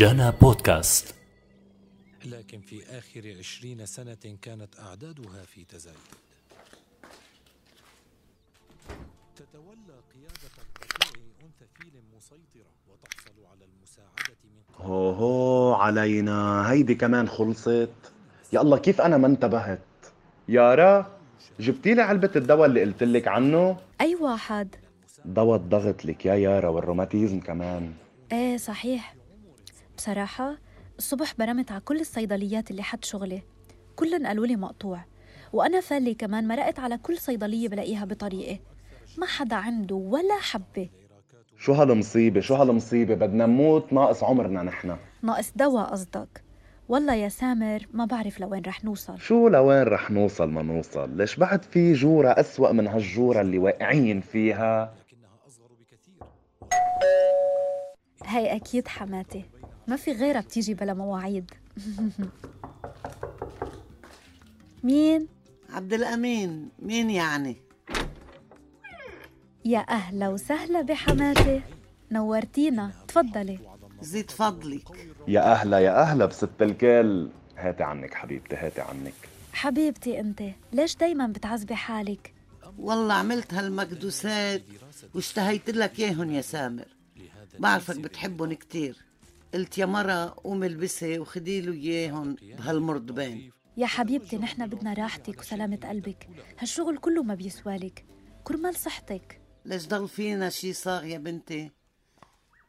[0.00, 1.14] جانا بودكاست.
[2.24, 5.96] لكن في آخر عشرين سنة كانت أعدادها في تزايد.
[9.36, 16.70] تتولى قيادة القطيع أنثى فيل مسيطرة وتحصل على المساعدة من هو هو علينا.
[16.70, 17.90] هيدي كمان خلصت.
[18.52, 19.80] يا الله كيف أنا ما انتبهت؟
[20.48, 21.18] يارا
[21.60, 24.76] جبتي لي علبة الدواء اللي قلت لك عنه؟ أي واحد؟
[25.24, 27.94] دواء الضغط لك يا يارا والروماتيزم كمان.
[28.32, 29.19] إيه صحيح.
[30.00, 30.58] بصراحة
[30.98, 33.42] الصبح برمت على كل الصيدليات اللي حد شغلي
[33.96, 35.04] كلن قالوا لي مقطوع.
[35.52, 38.58] وأنا فالي كمان مرقت على كل صيدلية بلاقيها بطريقي
[39.18, 40.88] ما حدا عنده ولا حبة.
[41.58, 44.96] شو هالمصيبة؟ شو هالمصيبة؟ بدنا نموت ناقص عمرنا نحن.
[45.22, 46.44] ناقص دواء قصدك.
[46.88, 49.18] والله يا سامر ما بعرف لوين رح نوصل.
[49.18, 54.20] شو لوين رح نوصل ما نوصل؟ ليش بعد في جورة أسوأ من هالجورة اللي واقعين
[54.20, 54.94] فيها؟
[58.30, 59.44] هي أكيد حماتي.
[59.88, 61.50] ما في غيرها بتيجي بلا مواعيد.
[64.84, 65.28] مين؟
[65.70, 66.68] عبد الأمين.
[66.78, 67.56] مين يعني؟
[69.64, 71.62] يا أهلا وسهلا بحماتي.
[72.12, 72.92] نورتينا.
[73.08, 73.58] تفضلي.
[74.02, 74.88] زيد فضلك.
[75.28, 77.28] يا أهلا يا أهلا بست الكل.
[77.56, 79.12] هاتي عنك حبيبتي هاتي عنك.
[79.52, 82.34] حبيبتي أنت ليش دايما بتعذبي حالك؟
[82.78, 84.62] والله عملت هالمقدوسات
[85.14, 86.84] واشتهيت لك اياهم يا سامر.
[87.58, 88.96] بعرفك بتحبهم كتير.
[89.54, 95.78] قلت يا مرة قومي البسي وخدي له إياهم بهالمرضبين يا حبيبتي نحن بدنا راحتك وسلامة
[95.84, 96.28] قلبك.
[96.58, 98.04] هالشغل كله ما بيسوالك
[98.44, 99.40] كرمال صحتك.
[99.64, 101.70] ليش ضل فينا شي صاغ يا بنتي؟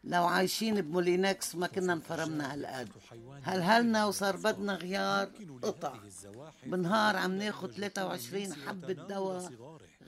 [0.04, 2.90] لو عايشين بمولينكس ما كنا انفرمنا هالقد.
[3.44, 5.94] هلهلنا وصار بدنا غيار؟ قطع.
[6.66, 9.52] بنهار عم ناخد 23 حبة دواء.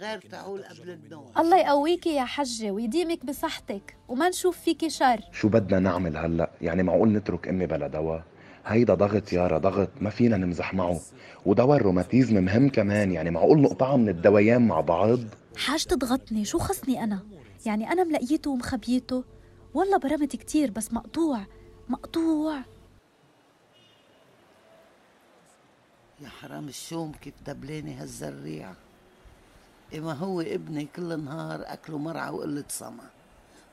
[0.04, 1.32] غير تعول قبل النوم.
[1.38, 5.22] الله يقويكي يا حجة ويديمك بصحتك وما نشوف فيكي شر.
[5.32, 8.24] شو بدنا نعمل هلأ؟ يعني معقول نترك أمي بلا دواء؟
[8.66, 11.00] هيدا ضغط يارا ضغط ما فينا نمزح معه.
[11.46, 15.20] ودواء الروماتيزم مهم كمان يعني معقول نقطعها من الدوايان مع بعض؟
[15.58, 17.20] حاج تضغطني شو خصني أنا؟
[17.66, 19.24] يعني أنا ملاقيته ومخبيته.
[19.74, 21.46] والله برمت كتير بس مقطوع
[21.90, 22.58] مقطوع.
[26.22, 28.93] يا حرام الشوم كيف دبلاني هالزريع إيه
[30.00, 33.04] ما هو ابني كل نهار أكله مرعى وقلة سمع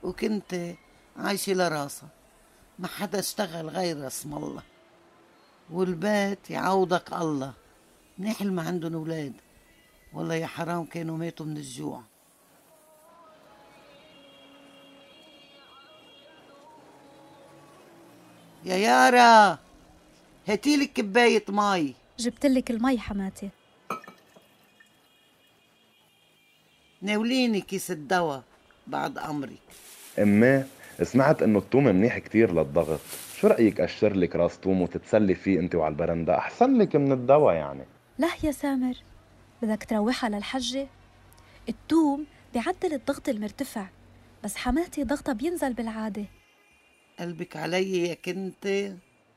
[0.03, 0.75] وكنت
[1.17, 2.09] عايشة لراسها
[2.79, 4.63] ما حدا اشتغل غير اسم الله.
[5.71, 7.53] والبيت يعوضك الله.
[8.19, 9.33] منيح ما عندهم أولاد.
[10.13, 12.03] والله يا حرام كانوا ماتوا من الجوع.
[18.65, 19.59] يا يارا
[20.49, 23.51] هاتيلك كباية مي جبتلك المي حماتي.
[27.03, 28.43] ناوليني كيس الدواء
[28.87, 29.61] بعد أمرك
[30.19, 30.65] أمي
[31.03, 33.01] سمعت إنه التوم منيح كتير للضغط.
[33.37, 37.55] شو رأيك أشر لك راس توم وتتسلي فيه أنت وعلى البرندة أحسن لك من الدواء
[37.55, 37.85] يعني.
[38.19, 38.95] لا يا سامر
[39.63, 40.87] بدك تروحها للحجة؟
[41.69, 43.87] التوم بيعدل الضغط المرتفع
[44.45, 46.25] بس حماتي ضغطها بينزل بالعادة.
[47.21, 48.93] قلبك علي يا كنت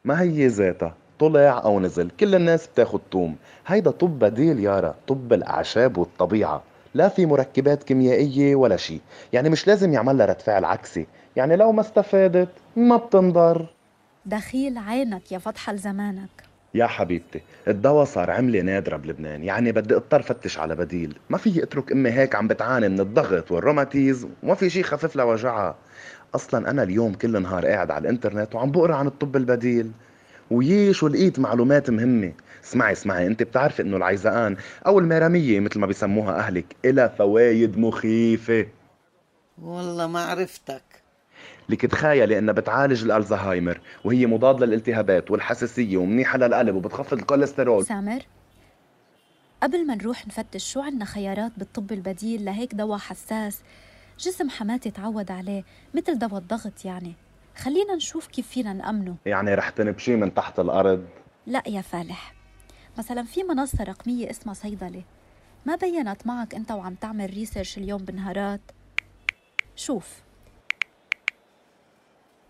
[0.06, 3.36] ما هي ذاتها؟ طلع أو نزل كل الناس بتاخد توم.
[3.68, 6.64] هيدا طب بديل يارا طب الأعشاب والطبيعة.
[6.94, 9.02] لا في مركبات كيميائية ولا شيء.
[9.34, 11.08] يعني مش لازم يعمل لها رد فعل عكسي.
[11.36, 13.66] يعني لو ما استفادت ما بتنضر.
[14.26, 16.30] دخيل عينك يا فتحة لزمانك.
[16.74, 19.44] يا حبيبتي الدواء صار عملة نادرة بلبنان.
[19.44, 21.18] يعني بدي اضطر فتش على بديل.
[21.30, 24.30] ما في اترك أمي هيك عم بتعاني من الضغط والروماتيزم.
[24.44, 25.76] وما في شيء خفف لها وجعها
[26.36, 29.92] أصلا أنا اليوم كل نهار قاعد على الإنترنت وعم بقرأ عن الطب البديل.
[30.54, 32.34] ويي شو لقيت معلومات مهمة.
[32.64, 38.68] اسمعي اسمعي انت بتعرفي انه العيزقان أو الميرامية مثل ما بيسموها أهلك إلها فوايد مخيفة.
[39.62, 40.84] والله ما عرفتك.
[41.70, 47.86] لك تخيلي إنها بتعالج الألزهايمر وهي مضاد للالتهابات والحساسية ومنيحة للقلب وبتخفض الكوليسترول.
[47.86, 48.22] سامر
[49.64, 53.62] قبل ما نروح نفتش شو عنا خيارات بالطب البديل؟ لهيك دواء حساس
[54.20, 55.64] جسم حماتي تعود عليه
[55.94, 57.14] مثل دواء الضغط يعني.
[57.56, 59.16] خلينا نشوف كيف فينا نأمنه.
[59.26, 61.08] يعني رح تنبشي من تحت الأرض؟
[61.48, 62.34] لا يا فالح.
[62.98, 65.04] مثلا في منصة رقمية اسمها صيدلة.
[65.66, 68.62] ما بينت معك أنت وعم تعمل ريسيرش اليوم بنهارات؟
[69.76, 70.22] شوف.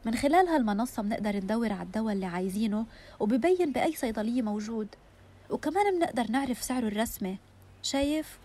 [0.06, 2.86] من خلال هالمنصة بنقدر ندور على الدواء اللي عايزينه
[3.20, 4.88] وببين بأي صيدلية موجود.
[5.50, 7.38] وكمان بنقدر نعرف سعره الرسمي.
[7.82, 8.40] شايف؟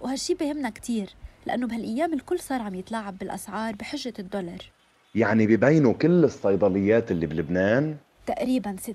[0.00, 1.14] وهالشي بهمنا كتير
[1.46, 4.70] لأنه بهالأيام الكل صار عم يتلاعب بالأسعار بحجة الدولار.
[5.14, 7.96] يعني ببينوا كل الصيدليات اللي بلبنان؟
[8.26, 8.90] تقريبا 60%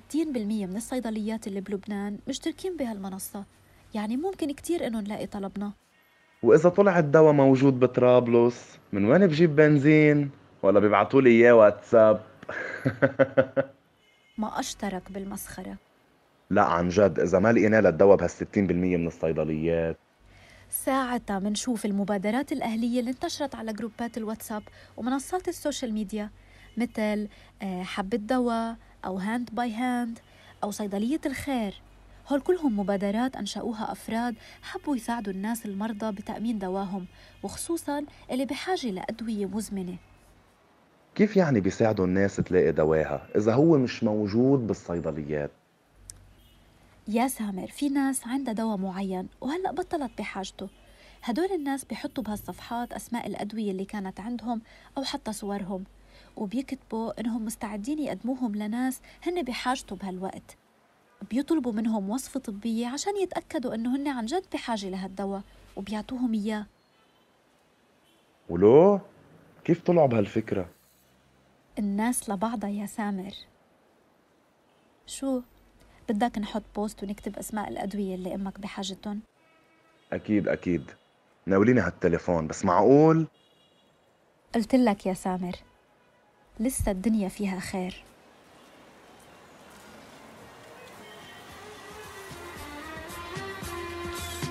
[0.45, 3.43] من الصيدليات اللي بلبنان مشتركين بهالمنصة.
[3.93, 5.71] يعني ممكن كتير إنه نلاقي طلبنا.
[6.43, 10.29] وإذا طلع الدواء موجود بطرابلس من وين بجيب بنزين؟
[10.63, 12.21] ولا بيبعتوا لي إياه واتساب؟
[14.37, 15.75] ما أشترك بالمسخرة.
[16.49, 19.97] لا عن جد إذا ما لقينا لها الدواء بهال 60% من الصيدليات.
[20.69, 24.63] ساعتها منشوف المبادرات الأهلية اللي انتشرت على جروبات الواتساب
[24.97, 26.29] ومنصات ال social media
[26.77, 27.27] مثل
[27.61, 28.75] آه، حبة دواء
[29.05, 30.19] أو Hand by Hand
[30.63, 31.81] أو صيدلية الخير.
[32.27, 37.05] هول كلهم مبادرات أنشأوها أفراد حبوا يساعدوا الناس المرضى بتأمين دواهم
[37.43, 39.97] وخصوصا اللي بحاجة لأدوية مزمنة.
[41.15, 45.51] كيف يعني بيساعدوا الناس تلاقي دواها؟ إذا هو مش موجود بالصيدليات.
[47.07, 50.69] يا سامر في ناس عندها دواء معين وهلأ بطلت بحاجته.
[51.23, 54.61] هدول الناس بيحطوا بهالصفحات أسماء الأدوية اللي كانت عندهم
[54.97, 55.83] أو حتى صورهم
[56.35, 60.57] وبيكتبوا إنهم مستعدين يقدموهم لناس هن بحاجته بهالوقت.
[61.29, 65.41] بيطلبوا منهم وصفة طبية عشان يتأكدوا إنه هن عن جد بحاجة لهالدواء
[65.75, 66.65] وبيعطوهم إياه.
[68.49, 68.99] ولو؟
[69.63, 70.69] كيف طلعوا بهالفكرة؟
[71.79, 73.33] الناس لبعضها يا سامر.
[75.05, 75.41] شو؟
[76.09, 79.19] بدك نحط بوست ونكتب أسماء الأدوية اللي أمك بحاجتهم؟
[80.13, 80.91] أكيد أكيد.
[81.45, 83.27] ناوليني هالتليفون بس معقول؟
[84.55, 85.55] قلت لك يا سامر
[86.59, 88.03] لسه الدنيا فيها خير.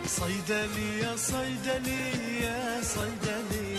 [0.06, 3.76] صيدلي يا صيدلي يا صيدلي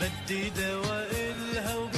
[0.00, 1.95] بدي دواء الهوى